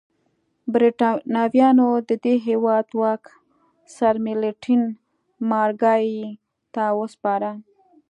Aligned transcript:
برېټانویانو 0.73 1.89
د 2.09 2.11
دې 2.23 2.35
هېواد 2.47 2.87
واک 3.01 3.23
سرمیلټن 3.95 4.81
مارګای 5.49 6.05
ته 6.73 6.83
وسپاره. 6.99 7.51